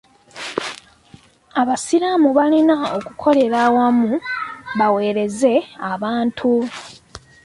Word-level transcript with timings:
Abasiraamu 1.61 2.29
balina 2.37 2.75
okukolera 2.97 3.57
awamu 3.67 4.11
baweereze 4.77 5.53
abantu. 5.91 6.51